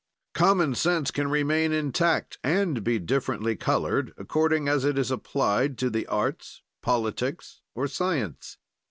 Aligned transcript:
Common 0.33 0.73
sense 0.73 1.11
can 1.11 1.29
remain 1.29 1.71
intact 1.71 2.39
and 2.43 2.83
be 2.83 2.97
differently 2.97 3.55
colored, 3.55 4.13
according 4.17 4.67
as 4.67 4.83
it 4.83 4.97
is 4.97 5.11
applied 5.11 5.77
to 5.77 5.91
the 5.91 6.07
arts, 6.07 6.63
politics, 6.81 7.61
or 7.75 7.87
science. 7.87 8.57